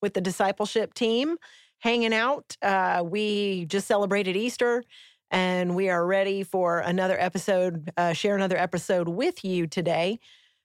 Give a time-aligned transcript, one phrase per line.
[0.00, 1.36] with the discipleship team
[1.78, 2.56] hanging out.
[2.62, 4.82] Uh, we just celebrated Easter
[5.30, 10.18] and we are ready for another episode, uh, share another episode with you today.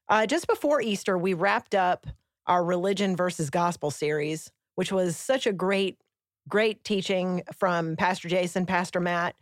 [0.10, 2.08] Uh, just before Easter, we wrapped up
[2.48, 6.00] our religion versus gospel series, which was such a great,
[6.48, 9.36] great teaching from Pastor Jason, Pastor Matt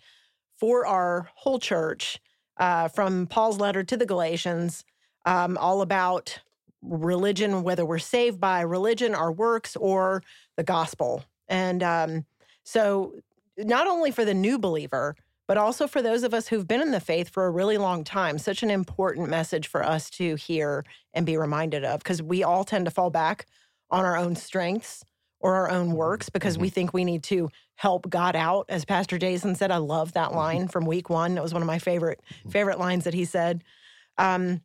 [0.60, 2.20] for our whole church
[2.58, 4.86] uh, from Paul's letter to the Galatians,
[5.26, 6.40] um, all about
[6.84, 10.24] religion, whether we're saved by religion, our works, or
[10.58, 11.24] the gospel.
[11.48, 12.26] And um,
[12.64, 13.16] so,
[13.58, 15.16] not only for the new believer,
[15.48, 18.04] but also for those of us who've been in the faith for a really long
[18.04, 22.44] time, such an important message for us to hear and be reminded of, because we
[22.44, 23.46] all tend to fall back
[23.92, 25.04] on our own strengths
[25.44, 26.64] or our own works because mm-hmm.
[26.64, 28.66] we think we need to help God out.
[28.70, 31.36] As Pastor Jason said, I love that line from week one.
[31.36, 33.64] That was one of my favorite favorite lines that he said.
[34.18, 34.62] Um,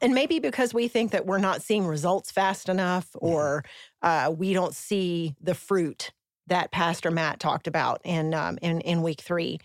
[0.00, 3.64] and maybe because we think that we're not seeing results fast enough or
[4.02, 6.12] uh, we don't see the fruit
[6.46, 9.58] that pastor matt talked about in um, in, in week three.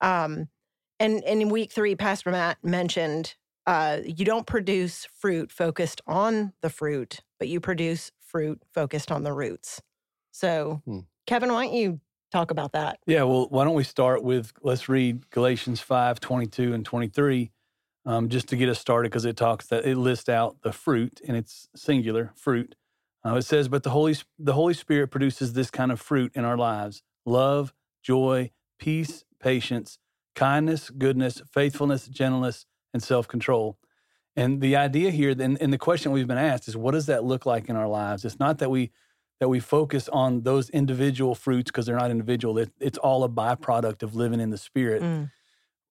[0.00, 0.48] Um,
[0.98, 3.34] and, and in week three pastor matt mentioned
[3.66, 9.22] uh, you don't produce fruit focused on the fruit but you produce fruit focused on
[9.22, 9.80] the roots.
[10.30, 11.00] So hmm.
[11.26, 12.00] kevin why don't you
[12.32, 12.98] talk about that?
[13.06, 17.50] Yeah well why don't we start with let's read galatians 5 22 and 23
[18.10, 21.20] um, just to get us started because it talks that it lists out the fruit
[21.26, 22.74] and it's singular fruit.
[23.24, 26.44] Uh, it says, "But the Holy the Holy Spirit produces this kind of fruit in
[26.44, 29.98] our lives: love, joy, peace, patience,
[30.34, 33.78] kindness, goodness, faithfulness, gentleness, and self control."
[34.34, 37.24] And the idea here, and, and the question we've been asked is, what does that
[37.24, 38.24] look like in our lives?
[38.24, 38.90] It's not that we
[39.38, 42.58] that we focus on those individual fruits because they're not individual.
[42.58, 45.00] It, it's all a byproduct of living in the Spirit.
[45.00, 45.30] Mm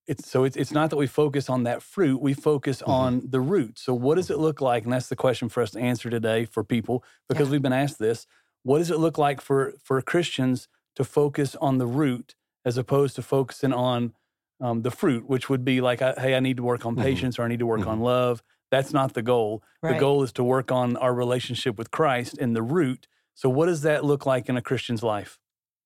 [0.09, 2.91] it's so it's, it's not that we focus on that fruit we focus mm-hmm.
[2.91, 4.41] on the root so what does it mm-hmm.
[4.41, 7.51] look like and that's the question for us to answer today for people because yeah.
[7.53, 8.25] we've been asked this
[8.63, 13.15] what does it look like for for christians to focus on the root as opposed
[13.15, 14.13] to focusing on
[14.61, 17.03] um, the fruit which would be like hey i need to work on mm-hmm.
[17.03, 17.89] patience or i need to work mm-hmm.
[17.89, 19.93] on love that's not the goal right.
[19.93, 23.67] the goal is to work on our relationship with christ and the root so what
[23.67, 25.39] does that look like in a christian's life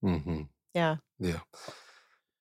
[0.04, 0.44] mm-hmm.
[0.74, 1.40] yeah yeah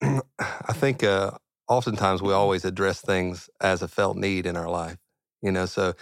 [0.38, 1.32] i think uh,
[1.68, 4.98] oftentimes we always address things as a felt need in our life.
[5.40, 5.94] You know, so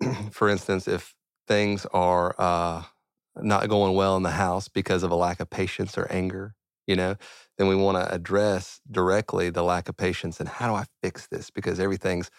[0.30, 1.14] for instance, if
[1.46, 2.82] things are uh,
[3.36, 6.54] not going well in the house because of a lack of patience or anger,
[6.86, 7.16] you know,
[7.58, 11.26] then we want to address directly the lack of patience and how do I fix
[11.26, 11.50] this?
[11.50, 12.30] Because everything's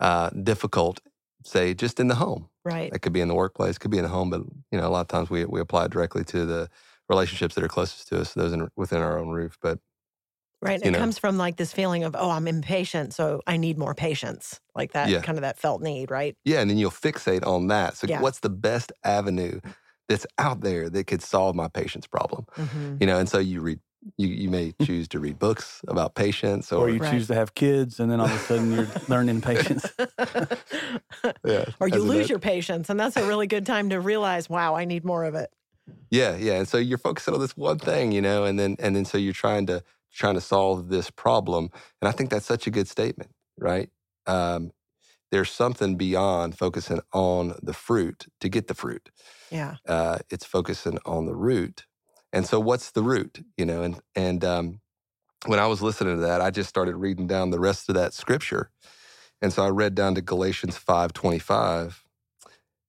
[0.00, 1.00] uh, difficult,
[1.44, 2.48] say, just in the home.
[2.64, 2.92] Right.
[2.92, 4.90] It could be in the workplace, could be in the home, but you know, a
[4.90, 6.68] lot of times we we apply it directly to the
[7.08, 9.56] relationships that are closest to us, those in, within our own roof.
[9.60, 9.78] But
[10.60, 10.80] Right.
[10.82, 10.98] It know.
[10.98, 14.58] comes from like this feeling of, oh, I'm impatient, so I need more patience.
[14.74, 15.20] Like that yeah.
[15.20, 16.36] kind of that felt need, right?
[16.44, 16.60] Yeah.
[16.60, 17.96] And then you'll fixate on that.
[17.96, 18.20] So, yeah.
[18.20, 19.60] what's the best avenue
[20.08, 22.46] that's out there that could solve my patience problem?
[22.56, 22.96] Mm-hmm.
[23.00, 23.78] You know, and so you read,
[24.16, 27.12] you, you may choose to read books about patience or, or you right.
[27.12, 29.86] choose to have kids and then all of a sudden you're learning patience.
[31.44, 31.66] yeah.
[31.78, 32.90] Or you lose your patience.
[32.90, 35.52] And that's a really good time to realize, wow, I need more of it.
[36.10, 36.36] Yeah.
[36.36, 36.54] Yeah.
[36.54, 39.18] And so you're focusing on this one thing, you know, and then, and then so
[39.18, 39.84] you're trying to,
[40.18, 41.70] trying to solve this problem.
[42.02, 43.90] And I think that's such a good statement, right?
[44.26, 44.72] Um,
[45.30, 49.10] there's something beyond focusing on the fruit to get the fruit.
[49.50, 49.76] Yeah.
[49.86, 51.86] Uh, it's focusing on the root.
[52.32, 53.44] And so what's the root?
[53.56, 54.80] You know, and and um,
[55.46, 58.14] when I was listening to that, I just started reading down the rest of that
[58.14, 58.70] scripture.
[59.40, 62.02] And so I read down to Galatians 5:25.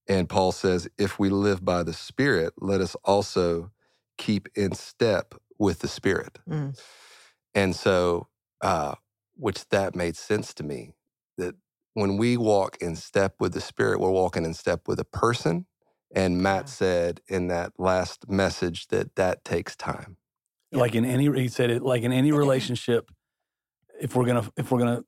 [0.08, 3.72] And Paul says, if we live by the Spirit, let us also
[4.18, 6.40] keep in step with the Spirit.
[6.50, 6.80] Mm.
[7.60, 8.30] And so,
[8.62, 8.96] uh,
[9.36, 10.94] which that made sense to me
[11.38, 11.56] that
[11.94, 15.66] when we walk in step with the Spirit, we're walking in step with a person.
[16.16, 16.72] And Matt yeah.
[16.72, 20.16] said in that last message that that takes time.
[20.72, 23.12] Like in any, he said it like in any relationship,
[24.00, 25.04] if we're gonna if we're gonna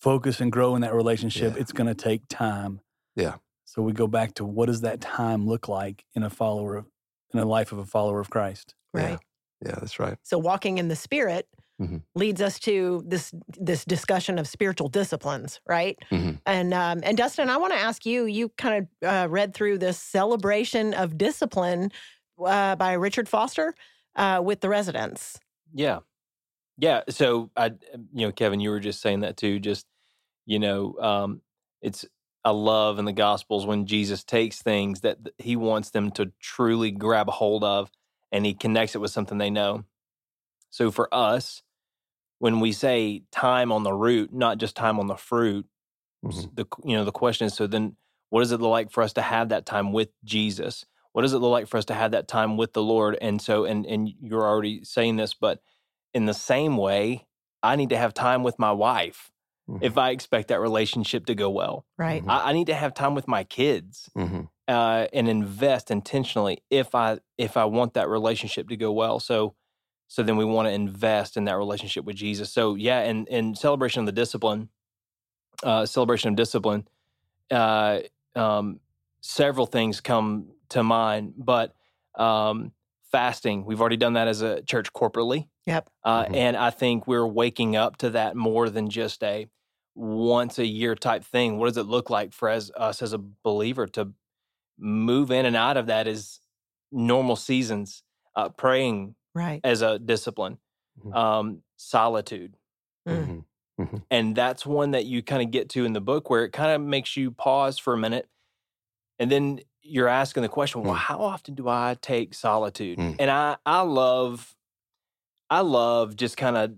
[0.00, 1.60] focus and grow in that relationship, yeah.
[1.60, 2.80] it's gonna take time.
[3.16, 3.36] Yeah.
[3.64, 6.86] So we go back to what does that time look like in a follower of
[7.32, 8.74] in a life of a follower of Christ?
[8.92, 9.18] Right.
[9.62, 10.18] Yeah, yeah that's right.
[10.22, 11.46] So walking in the Spirit
[11.80, 12.02] Mhm.
[12.14, 15.98] leads us to this this discussion of spiritual disciplines, right?
[16.10, 16.40] Mhm.
[16.46, 18.26] And um, and Dustin, I want to ask you.
[18.26, 21.90] You kind of uh, read through this celebration of discipline
[22.44, 23.74] uh, by Richard Foster
[24.16, 25.38] uh, with the residents.
[25.72, 26.00] Yeah.
[26.78, 27.02] Yeah.
[27.08, 27.66] So I,
[28.12, 29.58] you know, Kevin, you were just saying that too.
[29.58, 29.86] Just,
[30.46, 31.42] you know, um,
[31.82, 32.04] it's,
[32.44, 36.90] I love in the Gospels when Jesus takes things that he wants them to truly
[36.90, 37.90] grab a hold of
[38.32, 39.84] and he connects it with something they know.
[40.70, 41.62] So for us,
[42.40, 45.66] when we say time on the root, not just time on the fruit,
[46.24, 46.54] Mhm.
[46.54, 47.96] the you know the question is so then
[48.30, 50.84] what does it look like for us to have that time with Jesus?
[51.12, 53.16] What does it look like for us to have that time with the Lord?
[53.22, 55.62] And so and and you're already saying this, but
[56.14, 57.26] in the same way,
[57.62, 59.30] I need to have time with my wife
[59.68, 59.82] Mhm.
[59.82, 61.86] if I expect that relationship to go well.
[61.98, 62.22] Right.
[62.24, 62.30] Mhm.
[62.30, 64.48] I, I need to have time with my kids Mhm.
[64.68, 69.20] uh, and invest intentionally if I if I want that relationship to go well.
[69.20, 69.54] So
[70.10, 72.52] so then we want to invest in that relationship with Jesus.
[72.52, 74.68] So yeah, and in celebration of the discipline,
[75.62, 76.88] uh, celebration of discipline,
[77.48, 78.00] uh,
[78.34, 78.80] um,
[79.20, 81.76] several things come to mind, but
[82.16, 82.72] um,
[83.12, 83.64] fasting.
[83.64, 85.46] We've already done that as a church corporately.
[85.66, 85.88] Yep.
[86.02, 86.34] Uh, Mhm.
[86.34, 89.46] And I think we're waking up to that more than just a
[89.94, 91.56] once a year type thing.
[91.56, 94.12] What does it look like for as, us as a believer to
[94.76, 96.40] move in and out of that as
[96.90, 98.02] normal seasons,
[98.34, 99.60] uh, praying Right.
[99.64, 100.58] as a discipline,
[101.04, 101.14] Mhm.
[101.14, 102.56] um, solitude.
[103.08, 103.44] Mm.
[103.80, 104.02] Mhm.
[104.10, 106.70] And that's one that you kind of get to in the book where it kind
[106.72, 108.28] of makes you pause for a minute.
[109.18, 110.98] And then you're asking the question, well, Mm.
[110.98, 112.98] how often do I take solitude?
[112.98, 113.16] Mm.
[113.18, 114.54] And I, I love,
[115.48, 116.74] I love just kind of,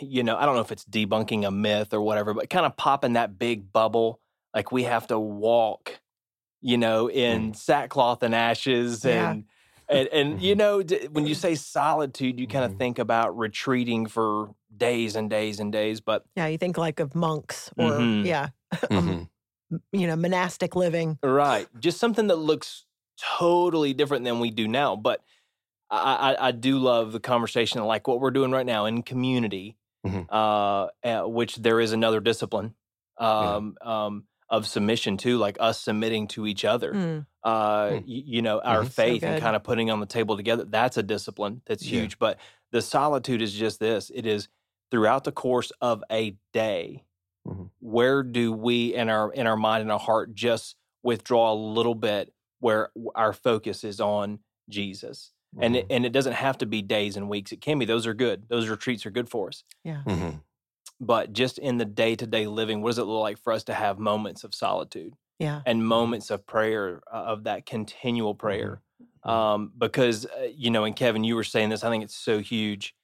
[0.00, 2.76] you know, I don't know if it's debunking a myth or whatever, but kind of
[2.76, 4.20] popping that big bubble.
[4.54, 6.00] Like we have to walk,
[6.60, 9.30] you know, in sackcloth and ashes Yeah.
[9.32, 9.44] and,
[9.92, 10.58] and, and you Mhm.
[10.58, 12.78] know, d- when you say solitude, you kind of Mhm.
[12.78, 16.00] think about retreating for days and days and days.
[16.00, 16.46] But Yeah.
[16.46, 18.24] You think like of monks or Mhm.
[18.24, 18.48] yeah,
[18.90, 19.28] Mhm.
[19.72, 21.18] m- you know, monastic living.
[21.22, 21.68] Right.
[21.78, 22.84] Just something that looks
[23.38, 24.96] totally different than we do now.
[24.96, 25.22] But
[25.90, 29.76] I, I, I do love the conversation, like what we're doing right now in community,
[30.06, 30.26] Mhm.
[30.30, 32.74] uh, uh, which there is another discipline
[33.20, 33.56] Yeah.
[33.56, 36.92] um, um, of submission to, like us submitting to each other.
[36.94, 37.26] Mm.
[37.44, 38.84] Uh, y- you know, our Mhm.
[38.84, 40.64] So faith and kind of putting on the table together.
[40.64, 42.00] That's a discipline that's Yeah.
[42.02, 42.18] huge.
[42.18, 42.38] But
[42.70, 44.48] the solitude is just this it is
[44.90, 47.04] throughout the course of a day
[47.48, 47.70] Mhm.
[47.80, 51.94] where do we in our in our mind and our heart just withdraw a little
[51.96, 55.96] bit where our focus is on Jesus and it, Mhm.
[55.96, 58.48] and it doesn't have to be days and weeks it can be those are good
[58.48, 60.02] those retreats are good for us Yeah.
[60.06, 60.42] Mhm.
[61.00, 63.98] but just in the day-to-day living what does it look like for us to have
[63.98, 65.60] moments of solitude Yeah.
[65.66, 68.80] and moments of prayer uh, of that continual prayer
[69.26, 69.30] Mhm.
[69.30, 72.38] um, because uh, you know and kevin you were saying this i think it's so
[72.40, 72.94] huge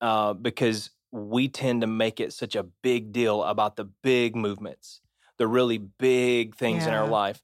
[0.00, 5.00] uh, because we tend to make it such a big deal about the big movements
[5.38, 7.42] the really big things in our life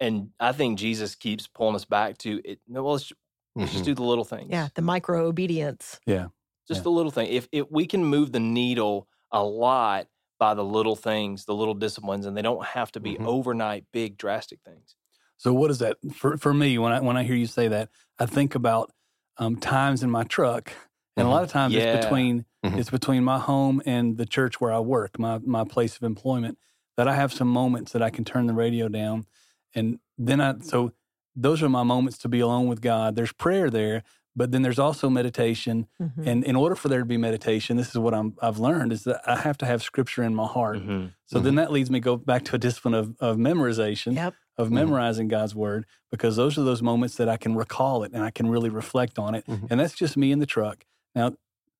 [0.00, 3.12] and i think jesus keeps pulling us back to it no well let's,
[3.56, 4.68] let's just do the little things Yeah.
[4.74, 6.00] The micro obedience.
[6.06, 6.26] Yeah.
[6.68, 6.82] Just Yeah.
[6.84, 10.06] the little thing if, if we can move the needle a lot
[10.40, 13.26] by the little things the little disciplines and they don't have to be Mhm.
[13.26, 14.96] overnight big drastic things
[15.38, 17.90] So what is that for for me when I when I hear you say that
[18.18, 18.92] I think about
[19.38, 20.72] um, times in my truck
[21.16, 21.82] and a lot of times Yeah.
[21.94, 22.78] it's between Mhm.
[22.78, 26.58] it's between my home and the church where I work my my place of employment
[26.96, 29.26] that I have some moments that I can turn the radio down
[29.74, 30.92] and then I so
[31.36, 34.02] those are my moments to be alone with God there's prayer there
[34.36, 36.26] but then there's also meditation Mhm.
[36.26, 39.04] and in order for there to be meditation this is what I'm I've learned is
[39.04, 41.12] that I have to have scripture in my heart Mhm.
[41.26, 44.34] so then that leads me go back to a discipline of, of memorization Yep.
[44.58, 44.72] of Mhm.
[44.72, 48.30] memorizing God's word because those are those moments that I can recall it and I
[48.30, 49.46] can really reflect on it.
[49.46, 49.68] Mhm.
[49.70, 50.84] And that's just me in the truck.
[51.14, 51.32] Now,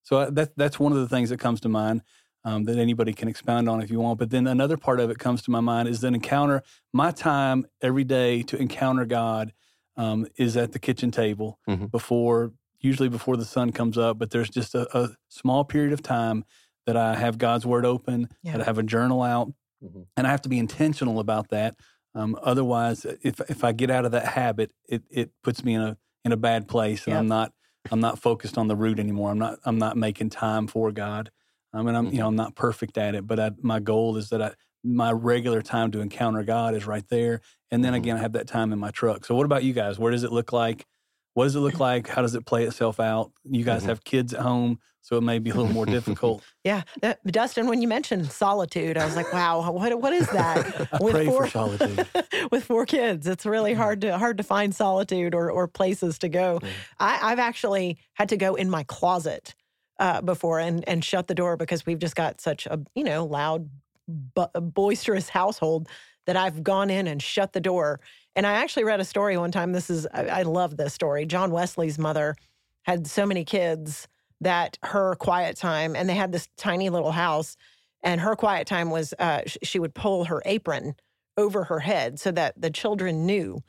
[0.02, 2.02] so I- that that's one of the things that comes to mind
[2.42, 4.19] um, that anybody can expound on if you want.
[4.19, 7.66] But then another part of it comes to my mind is that encounter my time
[7.83, 9.52] every day to encounter God
[10.00, 11.90] um, is at the kitchen table Mhm.
[11.90, 12.52] before
[12.83, 14.19] usually before the sun comes up.
[14.19, 16.45] But there's just a, a small period of time
[16.87, 18.52] that I have God's word open, Yeah.
[18.52, 19.52] that I have a journal out,
[19.85, 20.07] Mhm.
[20.16, 21.75] and I have to be intentional about that.
[22.14, 25.83] Um, otherwise, if if I get out of that habit, it it puts me in
[25.83, 27.21] a in a bad place, and Yep.
[27.21, 27.52] I'm not
[27.92, 29.30] I'm not focused on the root anymore.
[29.30, 31.30] I'm not I'm not making time for God.
[31.75, 34.30] I mean, I'm you know I'm not perfect at it, but I, my goal is
[34.30, 34.50] that I
[34.83, 37.97] my regular time to encounter God is right there, and then Mhm.
[37.99, 39.25] again I have that time in my truck.
[39.25, 39.99] So, what about you guys?
[39.99, 40.87] Where does it look like?
[41.35, 42.09] What does it look like?
[42.09, 43.31] How does it play itself out?
[43.45, 43.87] You guys Mhm.
[43.87, 46.43] have kids at home, so it may be a little more difficult.
[46.65, 46.83] Yeah.
[47.03, 50.89] Uh, Dustin, when you mentioned solitude, I was like, wow, what, what is that?
[50.93, 52.07] I pray for solitude.
[52.53, 56.29] with four kids, it's really hard to hard to find solitude or, or places to
[56.29, 56.59] go.
[56.63, 56.69] Yeah.
[56.99, 59.55] I, I've actually had to go in my closet
[59.99, 63.25] uh, before and and shut the door because we've just got such a you know
[63.25, 63.71] loud,
[64.11, 65.88] bu- boisterous household
[66.26, 68.00] that I've gone in and shut the door.
[68.37, 69.73] And I actually read a story one time.
[69.73, 71.26] This is I, I love this story.
[71.26, 72.37] John Wesley's mother
[72.83, 74.09] had so many kids
[74.40, 77.57] that her quiet time, and they had this tiny little house,
[78.02, 80.95] and her quiet time was uh, sh- she would pull her apron
[81.37, 83.62] over her head so that the children knew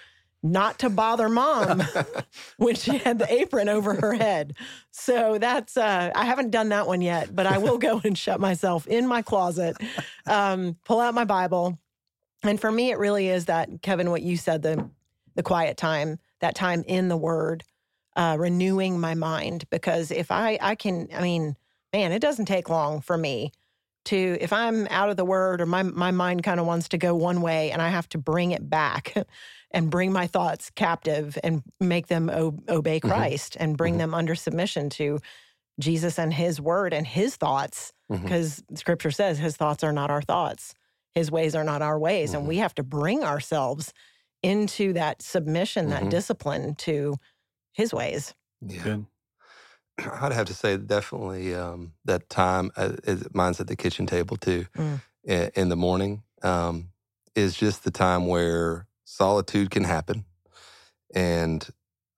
[0.43, 1.83] not to bother mom
[2.57, 4.55] when she had the apron over her head.
[4.91, 8.39] So that's uh, I haven't done that one yet, but I will go and shut
[8.39, 9.77] myself in my closet,
[10.25, 11.77] um, pull out my Bible,
[12.43, 14.89] and for me, it really is that Kevin, what you said the
[15.35, 17.63] the quiet time, that time in the Word,
[18.15, 19.65] uh, renewing my mind.
[19.69, 21.55] Because if I I can, I mean,
[21.93, 23.51] man, it doesn't take long for me
[24.05, 26.97] to if I'm out of the Word or my my mind kind of wants to
[26.97, 29.13] go one way, and I have to bring it back.
[29.73, 33.09] And bring my thoughts captive and make them o- obey Mhm.
[33.09, 33.99] Christ and bring Mhm.
[33.99, 35.19] them under submission to
[35.79, 40.21] Jesus and his word and his thoughts because scripture says his thoughts are not our
[40.21, 40.73] thoughts
[41.15, 43.93] his ways are not our ways and we have to bring ourselves
[44.43, 46.09] into that submission that Mhm.
[46.09, 47.15] discipline to
[47.73, 48.83] his ways Yeah.
[48.83, 49.05] Good.
[49.97, 52.71] I'd have to say definitely um, that time.
[52.75, 54.65] Uh, is, mine's at the kitchen table too.
[54.77, 55.01] Mm.
[55.29, 56.89] i- In the morning um,
[57.35, 60.25] is just the time where solitude can happen,
[61.15, 61.67] and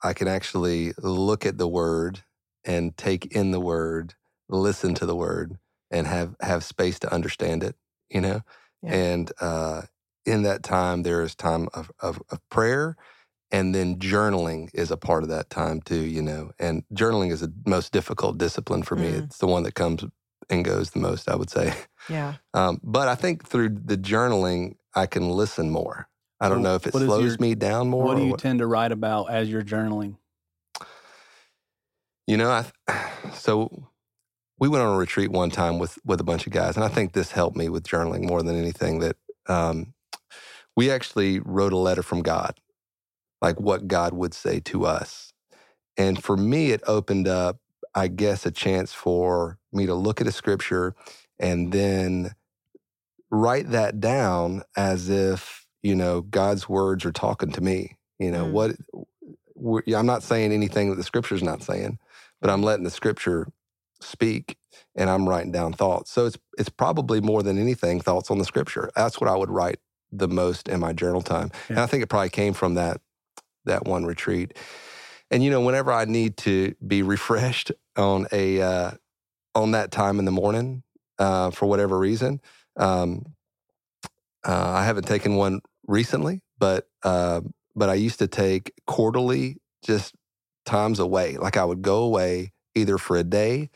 [0.03, 2.23] I can actually look at the word
[2.65, 4.15] and take in the word,
[4.49, 5.59] listen to the word,
[5.91, 7.75] and have have space to understand it.
[8.09, 8.41] You know,
[8.83, 8.91] Yeah.
[8.93, 9.83] and uh,
[10.25, 12.95] in that time there is time of, of, of prayer
[13.51, 17.41] and then journaling is a part of that time too you know and journaling is
[17.41, 19.19] the most difficult discipline for me Mm.
[19.25, 20.05] it's the one that comes
[20.51, 21.73] and goes the most i would say
[22.09, 26.09] yeah um, but i think through the journaling i can listen more
[26.43, 28.59] i don't know if it what slows your- me down more What do you tend
[28.59, 30.17] to write about as you're journaling?
[32.27, 32.65] You know, I
[33.33, 33.89] so
[34.59, 36.89] we went on a retreat one time with with a bunch of guys, and I
[36.89, 38.99] think this helped me with journaling more than anything.
[38.99, 39.93] That um,
[40.75, 42.59] we actually wrote a letter from God,
[43.41, 45.33] like what God would say to us,
[45.97, 47.57] and for me, it opened up,
[47.95, 50.95] I guess, a chance for me to look at a scripture
[51.39, 52.33] and then
[53.31, 57.97] write that down as if you know God's words are talking to me.
[58.19, 58.51] You know Mm.
[58.51, 58.71] what?
[59.55, 61.99] We're, I'm not saying anything that the scripture's not saying,
[62.41, 63.47] but I'm letting the scripture
[64.01, 64.57] speak
[64.95, 66.11] and I'm writing down thoughts.
[66.11, 68.91] So it's it's probably more than anything thoughts on the scripture.
[68.95, 69.79] That's what I would write
[70.11, 71.51] the most in my journal time.
[71.69, 73.01] And I think it probably came from that
[73.65, 74.57] that one retreat.
[75.31, 78.91] And you know, whenever I need to be refreshed on a uh,
[79.55, 80.83] on that time in the morning
[81.19, 82.41] uh, for whatever reason,
[82.77, 83.25] um,
[84.47, 87.41] uh, I haven't taken one recently, but uh,
[87.75, 90.15] but I used to take quarterly just
[90.65, 91.37] times away.
[91.37, 93.69] Like I would go away either for a day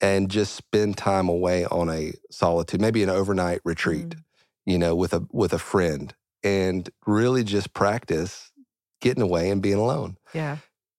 [0.00, 4.22] and just spend time away on a solitude, maybe an overnight retreat, Mm.
[4.66, 8.52] you know, with a with a friend, and really just practice
[9.00, 10.16] getting away and being alone.
[10.34, 10.58] yeah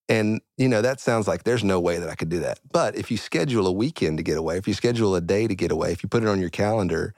[0.09, 2.59] And, you know, that sounds like there's no way that I could do that.
[2.71, 5.55] But if you schedule a weekend to get away, if you schedule a day to
[5.55, 7.13] get away, if you put it on your calendar,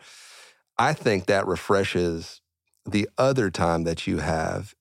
[0.77, 2.40] I think that refreshes
[2.85, 4.75] the other time that you have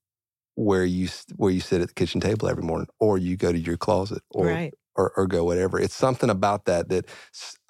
[0.57, 3.59] where you where you sit at the kitchen table every morning or you go to
[3.59, 5.81] your closet or right or, or go whatever.
[5.81, 7.07] It's something about that that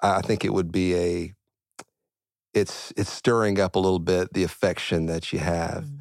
[0.01, 1.33] i think it would be a
[2.53, 5.99] it's it's stirring up a little bit the affection that you have Mm.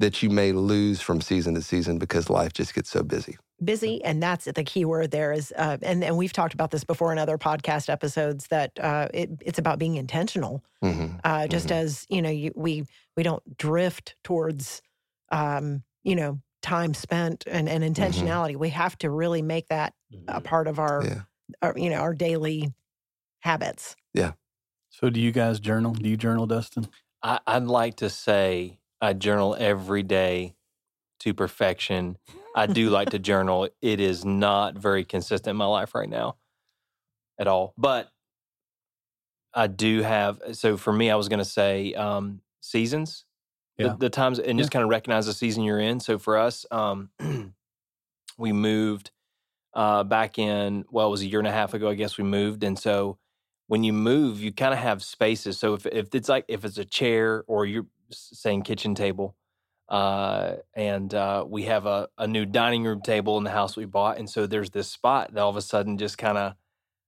[0.00, 3.36] That you may lose from season to season because life just gets so busy.
[3.62, 6.82] busy and that's the key word there is uh, and, and we've talked about this
[6.84, 11.68] before in other podcast episodes that uh, it, it's about being intentional hmm uh, just
[11.68, 11.72] Mhm.
[11.82, 12.84] as you know you, we
[13.16, 14.80] we don't drift towards
[15.30, 19.92] um, you know time spent and, and intentionality we have to really make that
[20.28, 21.20] a part of our, Yeah.
[21.62, 22.70] our you know our daily
[23.40, 24.32] habits Yeah.
[24.88, 25.92] So, do you guys journal?
[25.94, 26.88] Do you journal, Dustin?
[27.22, 30.54] I, I'd like to say I journal every day
[31.20, 32.18] to perfection.
[32.54, 33.68] I do like to journal.
[33.80, 36.36] It is not very consistent in my life right now
[37.38, 37.74] at all.
[37.78, 38.10] But
[39.54, 43.24] I do have, so for me, I was going to say um, seasons,
[43.78, 43.88] Yeah.
[43.88, 46.00] the, the times, and just kind of recognize the season you're in.
[46.00, 47.10] So for us, um,
[48.38, 49.10] we moved
[49.74, 52.24] uh, back in, well, it was a year and a half ago, I guess we
[52.24, 52.62] moved.
[52.64, 53.18] And so
[53.66, 55.58] when you move, you kind of have spaces.
[55.58, 59.36] So if, if it's like, if it's a chair or you're saying kitchen table,
[59.88, 63.84] uh, and uh, we have a, a new dining room table in the house we
[63.86, 64.18] bought.
[64.18, 66.54] And so there's this spot that all of a sudden just kind of,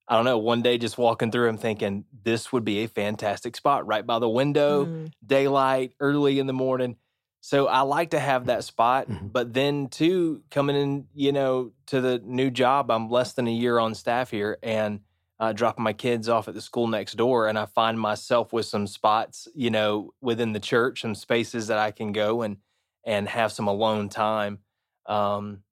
[0.09, 3.57] I don't know, one day just walking through, I'm thinking this would be a fantastic
[3.57, 6.97] spot right by the window, Mm, daylight, early in the morning.
[7.41, 9.09] So I like to have that spot.
[9.09, 9.33] Mhm.
[9.33, 13.53] But then, too, coming in, you know, to the new job, I'm less than a
[13.53, 14.59] year on staff here.
[14.63, 15.01] And
[15.43, 18.65] uh, dropping my kids off at the school next door, and I find myself with
[18.65, 22.59] some spots, you know, within the church, some spaces that I can go and
[23.05, 24.61] and have some alone time.
[25.07, 25.65] Um,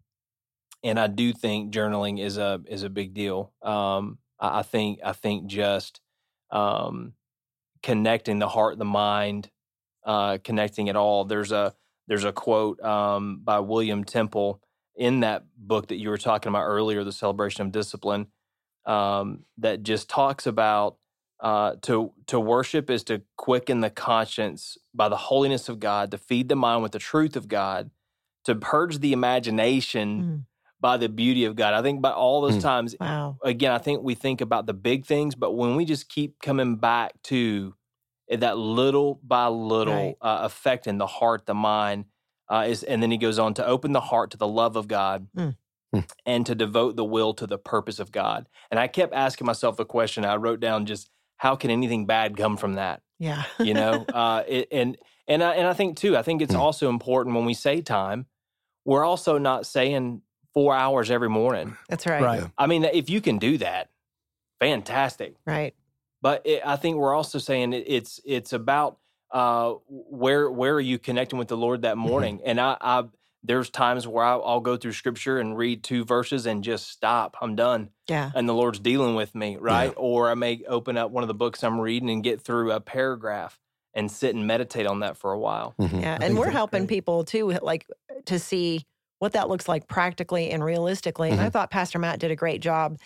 [0.83, 3.53] and I do think journaling is a is a big deal.
[3.63, 6.01] Um, I, I think I think just
[6.51, 7.13] um,
[7.81, 9.51] connecting the heart, the mind,
[10.05, 11.25] uh, connecting it all.
[11.27, 11.77] There's a
[12.09, 14.61] there's a quote um, by William Temple
[14.97, 18.27] in that book that you were talking about earlier, the celebration of discipline
[18.87, 20.97] um, that just talks about
[21.41, 26.19] uh, to to worship is to quicken the conscience by the holiness of God, to
[26.19, 27.91] feed the mind with the truth of God,
[28.45, 30.45] to purge the imagination mm.
[30.81, 31.73] by the beauty of God.
[31.73, 32.63] I think by all those mm.
[32.63, 33.39] times, wow.
[33.43, 36.77] again, I think we think about the big things, but when we just keep coming
[36.77, 37.75] back to
[38.29, 40.17] that little by little right.
[40.21, 42.05] uh, affecting the heart, the mind,
[42.51, 44.89] uh, is, and then he goes on to open the heart to the love of
[44.89, 45.27] God.
[45.37, 45.57] Mm.
[45.93, 46.01] Hmm.
[46.25, 48.49] and to devote the will to the purpose of God.
[48.71, 50.25] And I kept asking myself the question.
[50.25, 53.03] I wrote down just how can anything bad come from that?
[53.19, 56.17] Yeah, you know, uh, it, and and I, and I think too.
[56.17, 56.61] I think it's hmm.
[56.61, 58.27] also important when we say time,
[58.85, 60.23] we're also not saying
[60.55, 61.77] four hours every morning.
[61.89, 62.23] That's right.
[62.23, 62.45] Right.
[62.57, 63.89] I mean, if you can do that,
[64.59, 65.35] fantastic.
[65.47, 65.75] Right.
[66.23, 68.99] But it, I think we're also saying it, it's it's about
[69.31, 72.09] uh, where where are you connecting with the Lord that mm-hmm.
[72.09, 72.39] morning?
[72.39, 72.49] Mm-hmm.
[72.49, 73.05] And I, I
[73.43, 77.37] there's times where I'll, I'll, go through scripture and read two verses and just stop.
[77.41, 77.91] I'm done.
[78.09, 78.31] Yeah.
[78.35, 79.93] And the Lord's dealing with me, right?
[79.93, 79.97] Yeah.
[79.97, 82.81] Or I may open up one of the books I'm reading and get through a
[82.81, 83.59] paragraph
[83.95, 85.75] and sit and meditate on that for a while.
[85.81, 86.01] Mm-hmm.
[86.01, 86.19] Yeah.
[86.21, 86.89] and we're helping great.
[86.97, 87.87] people too, like
[88.27, 88.85] to see
[89.21, 91.29] what that looks like practically and realistically.
[91.29, 91.33] Mm-hmm.
[91.33, 91.53] And I mm-hmm.
[91.53, 92.99] thought Pastor Matt did a great job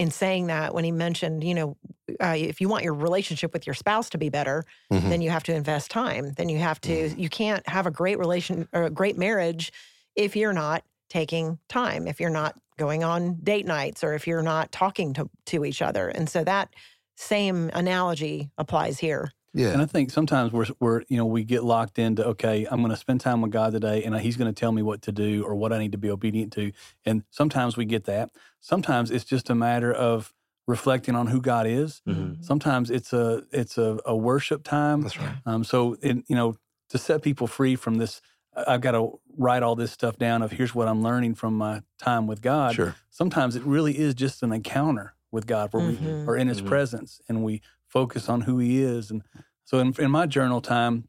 [0.00, 1.76] in saying that when he mentioned, you know,
[2.20, 5.10] uh, if you want your relationship with your spouse to be better, mm-hmm.
[5.10, 6.32] then you have to invest time.
[6.38, 7.20] Then you have to, mm-hmm.
[7.20, 9.70] you can't have a great relation or a great marriage
[10.16, 14.40] if you're not taking time, if you're not going on date nights, or if you're
[14.40, 16.08] not talking to, to each other.
[16.08, 16.72] And so that
[17.16, 19.32] same analogy applies here.
[19.52, 19.70] Yeah.
[19.70, 22.90] And I think sometimes we're, we're, you know, we get locked into, okay, I'm going
[22.90, 25.44] to spend time with God today and He's going to tell me what to do
[25.44, 26.72] or what I need to be obedient to.
[27.04, 28.30] And sometimes we get that.
[28.60, 30.32] Sometimes it's just a matter of
[30.68, 32.00] reflecting on who God is.
[32.06, 32.42] Mm-hmm.
[32.42, 35.02] Sometimes it's a, it's a, a worship time.
[35.02, 35.34] That's right.
[35.46, 36.56] Um, so, it, you know,
[36.90, 38.20] to set people free from this,
[38.54, 41.82] I've got to write all this stuff down of here's what I'm learning from my
[41.98, 42.74] time with God.
[42.74, 42.94] Sure.
[43.10, 46.26] Sometimes it really is just an encounter with God where mm-hmm.
[46.26, 46.68] we are in His mm-hmm.
[46.68, 49.10] presence and we focus on who He is.
[49.10, 49.22] And
[49.64, 51.08] so in, in my journal time,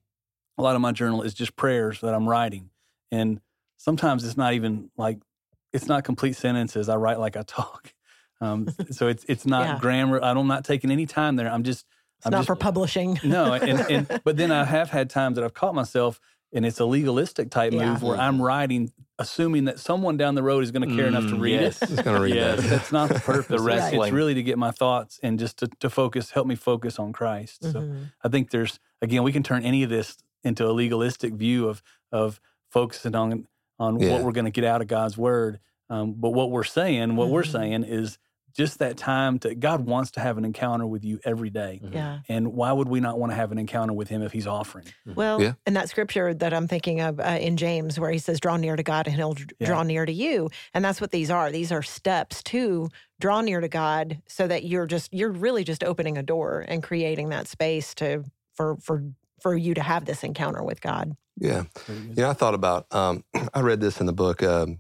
[0.58, 2.70] a lot of my journal is just prayers that I'm writing.
[3.12, 3.40] And
[3.78, 5.20] sometimes it's not even like,
[5.74, 6.90] it's not complete sentences.
[6.90, 7.94] I write like I talk.
[8.44, 9.80] Um, so it's it's not yeah.
[9.80, 10.20] grammar.
[10.20, 11.48] I'm not taking any time there.
[11.48, 11.86] I'm just.
[12.18, 13.20] It's I'm not just, for publishing.
[13.24, 16.20] no, and, and but then I have had times that I've caught myself
[16.54, 17.92] and it's a legalistic type yeah.
[17.92, 21.10] move where I'm writing, assuming that someone down the road is going to care mm,
[21.10, 21.82] enough to mm, read yes.
[21.82, 21.92] it.
[21.92, 22.62] It's going to read yes.
[22.62, 22.70] that.
[22.70, 23.48] That's not the purpose.
[23.48, 24.02] the wrestling.
[24.02, 27.14] It's really to get my thoughts and just to, to focus, help me focus on
[27.14, 27.62] Christ.
[27.62, 27.72] Mm-hmm.
[27.72, 31.68] So I think there's again, we can turn any of this into a legalistic view
[31.68, 31.82] of
[32.12, 33.48] of focusing on
[33.80, 34.12] on yeah.
[34.12, 35.60] what we're going to get out of God's word.
[35.90, 37.34] Um, but what we're saying, what mm-hmm.
[37.34, 38.18] we're saying is
[38.54, 41.80] just that time to God wants to have an encounter with you every day.
[41.84, 41.94] Mm-hmm.
[41.94, 42.20] Yeah.
[42.28, 44.86] And why would we not want to have an encounter with him if he's offering?
[44.86, 45.14] Mm-hmm.
[45.16, 45.54] Well, yeah.
[45.66, 48.76] and that scripture that I'm thinking of uh, in James where he says draw near
[48.76, 49.68] to God and he'll yeah.
[49.68, 50.50] draw near to you.
[50.74, 51.52] And that's what these are.
[51.52, 55.84] These are steps to draw near to God so that you're just you're really just
[55.84, 58.24] opening a door and creating that space to
[58.56, 59.04] for for
[59.42, 61.16] for you to have this encounter with God.
[61.38, 61.64] Yeah.
[62.14, 64.80] Yeah, I thought about um, I read this in the book um,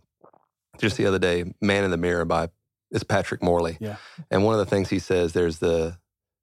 [0.77, 2.49] just the other day, Man in the Mirror by
[2.91, 3.77] is Patrick Morley.
[3.79, 3.97] Yeah.
[4.29, 5.97] And one of the things he says there's the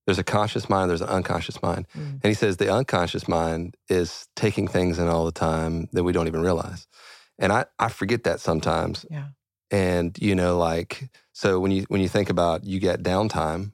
[0.06, 1.86] there's a conscious mind, there's an unconscious mind.
[1.94, 2.12] Mm.
[2.12, 6.12] And he says the unconscious mind is taking things in all the time that we
[6.12, 6.86] don't even realize.
[7.38, 9.04] And I, I forget that sometimes.
[9.10, 9.26] Yeah.
[9.70, 13.72] And you know, like so when you when you think about you get downtime,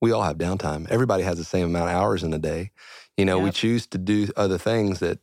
[0.00, 0.88] we all have downtime.
[0.88, 2.72] Everybody has the same amount of hours in a day.
[3.16, 3.44] You know, yep.
[3.44, 5.18] we choose to do other things that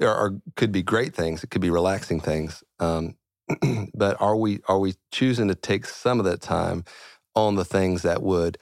[0.00, 1.42] are, are, could be great things.
[1.42, 2.62] It could be relaxing things.
[2.78, 3.16] Um,
[3.94, 6.84] but are we are we choosing to take some of that time
[7.34, 8.58] on the things that would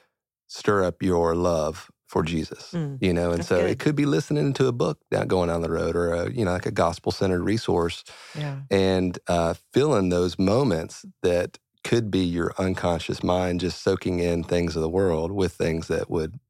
[0.48, 2.72] stir up your love for Jesus?
[2.72, 3.70] Mm, you know, and so good.
[3.70, 6.44] it could be listening to a book down going down the road, or a you
[6.44, 8.04] know like a gospel centered resource,
[8.36, 8.60] yeah.
[8.70, 14.76] and uh, filling those moments that could be your unconscious mind just soaking in things
[14.76, 16.40] of the world with things that would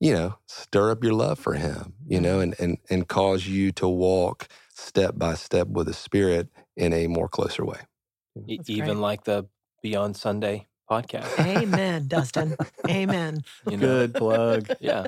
[0.00, 3.72] you know stir up your love for him you know and and and cause you
[3.72, 7.78] to walk step by step with the spirit in a more closer way.
[8.36, 8.96] That's Even great.
[8.98, 9.46] like the
[9.82, 11.38] Beyond Sunday podcast.
[11.38, 12.56] Amen, Dustin.
[12.88, 13.42] Amen.
[13.70, 13.86] You know?
[13.86, 14.68] Good plug.
[14.80, 15.06] yeah.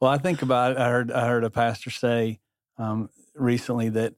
[0.00, 0.78] Well, I think about it.
[0.78, 2.40] I heard I heard a pastor say
[2.78, 4.14] um, recently that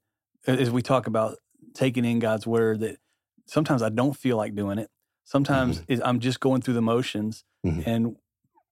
[0.47, 1.37] as we talk about
[1.75, 2.99] taking in God's word, that
[3.47, 4.91] sometimes I don't feel like doing it.
[5.25, 6.03] Sometimes Mm-hmm.
[6.05, 7.87] I'm just going through the motions, Mhm.
[7.87, 8.17] and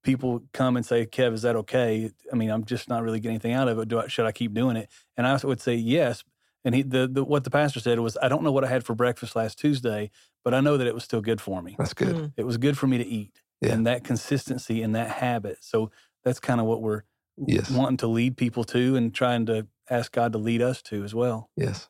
[0.05, 3.35] people come and say, "Kev, is that okay?" I mean, I'm just not really getting
[3.35, 3.89] anything out of it.
[3.89, 4.89] Do I, should I keep doing it?
[5.17, 6.23] And I would say yes.
[6.65, 8.85] And he, the, the what the pastor said was, "I don't know what I had
[8.85, 10.11] for breakfast last Tuesday,
[10.45, 11.75] but I know that it was still good for me.
[11.79, 12.15] That's good.
[12.15, 12.33] Mm.
[12.37, 13.73] It was good for me to eat, Yeah.
[13.73, 15.59] and that consistency and that habit.
[15.63, 15.91] So
[16.23, 17.03] that's kind of what we're
[17.37, 17.69] Yes.
[17.71, 21.15] wanting to lead people to, and trying to ask God to lead us to as
[21.15, 21.51] well.
[21.57, 21.89] Yes.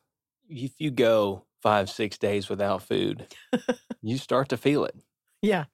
[0.48, 3.26] If you go five, six days without food,
[4.02, 4.96] you start to feel it.
[5.42, 5.64] Yeah.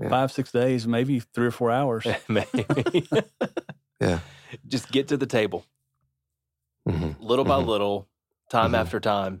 [0.00, 0.08] Yeah.
[0.08, 2.06] Five six days, maybe three or four hours.
[2.28, 2.66] Maybe.
[4.00, 4.18] Yeah.
[4.66, 5.64] Just get to the table
[6.86, 7.66] hmm little by Mhm.
[7.66, 8.08] little,
[8.50, 8.78] time Mhm.
[8.80, 9.40] after time.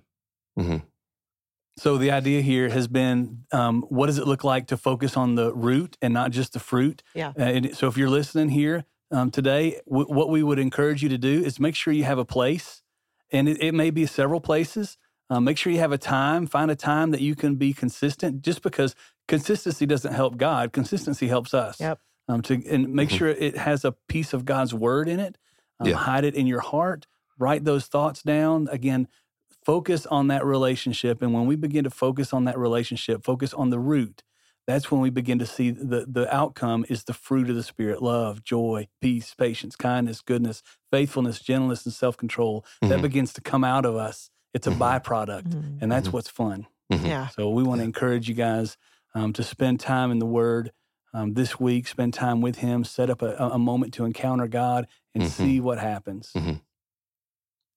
[1.76, 5.34] So the idea here has been, um, what does it look like to focus on
[5.34, 7.02] the root and not just the fruit?
[7.14, 7.30] Yeah.
[7.36, 11.08] Uh, and so if you're listening here um, today, w- what we would encourage you
[11.08, 12.82] to do is make sure you have a place,
[13.32, 14.96] and it, it may be several places.
[15.30, 16.46] Um, make sure you have a time.
[16.46, 18.42] Find a time that you can be consistent.
[18.42, 18.94] Just because
[19.28, 21.80] consistency doesn't help God, consistency helps us.
[21.80, 22.00] Yep.
[22.28, 23.18] Um, to and make Mhm.
[23.18, 25.36] sure it has a piece of God's word in it.
[25.80, 25.96] Um, Yeah.
[25.96, 27.06] Hide it in your heart.
[27.38, 28.68] Write those thoughts down.
[28.70, 29.08] Again,
[29.64, 31.20] focus on that relationship.
[31.22, 34.22] And when we begin to focus on that relationship, focus on the root,
[34.66, 38.00] that's when we begin to see the, the outcome is the fruit of the Spirit
[38.02, 42.64] love, joy, peace, patience, kindness, goodness, faithfulness, gentleness, and self control.
[42.80, 43.02] That Mhm.
[43.02, 44.30] begins to come out of us.
[44.54, 44.78] It's a Mhm.
[44.78, 45.78] byproduct, Mhm.
[45.82, 46.12] and that's Mhm.
[46.14, 46.66] what's fun.
[46.90, 47.28] Yeah.
[47.28, 47.88] So we want to Yeah.
[47.88, 48.76] encourage you guys
[49.14, 50.72] um, to spend time in the Word
[51.12, 54.86] um, this week, spend time with Him, set up a, a moment to encounter God
[55.14, 55.28] and Mhm.
[55.28, 56.32] see what happens.
[56.34, 56.60] Mhm.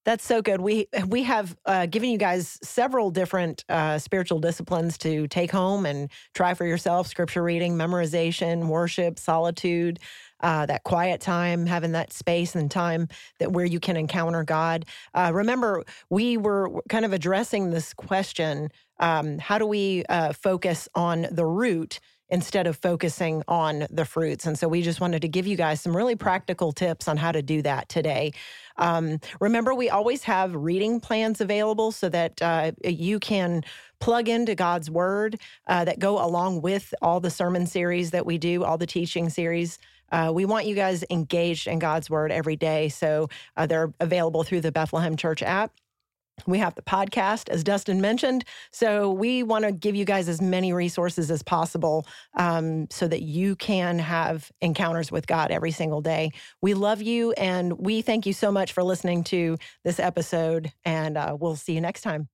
[0.06, 0.62] That's so good.
[0.62, 5.86] We we have uh, given you guys several different uh, spiritual disciplines to take home
[5.86, 10.00] and try for yourself: scripture reading, memorization, worship, solitude,
[10.42, 13.08] uh, that quiet time, having that space and time
[13.40, 14.86] that where you can encounter God.
[15.14, 18.70] Uh, remember, we were kind of addressing this question:
[19.00, 22.00] um, How do we uh, focus on the root?
[22.30, 24.46] Instead of focusing on the fruits.
[24.46, 27.32] And so we just wanted to give you guys some really practical tips on how
[27.32, 28.34] to do that today.
[28.76, 33.64] Um, remember, we always have reading plans available so that uh, you can
[34.00, 38.38] plug into God's word uh, that go along with all the sermon series that we
[38.38, 39.80] do, all the teaching series.
[40.12, 42.90] Uh, we want you guys engaged in God's word every day.
[42.90, 45.72] So uh, they're available through the Bethlehem Church app.
[46.46, 48.44] We have the podcast, as Dustin mentioned.
[48.72, 53.24] So we want to give you guys as many resources as possible um, so that
[53.24, 56.32] you can have encounters with God every single day.
[56.62, 61.18] We love you and we thank you so much for listening to this episode, and
[61.18, 62.30] uh, we'll see you next time.